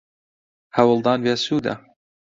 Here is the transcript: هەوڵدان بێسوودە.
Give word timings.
هەوڵدان 0.75 1.19
بێسوودە. 1.25 1.73